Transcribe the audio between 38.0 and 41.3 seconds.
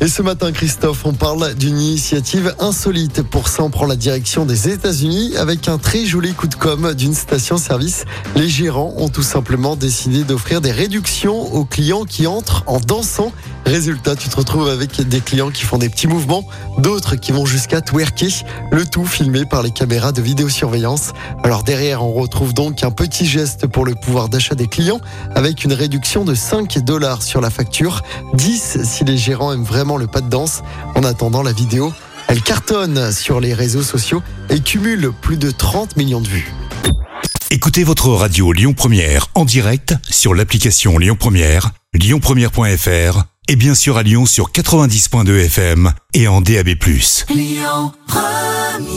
radio Lyon Première en direct sur l'application Lyon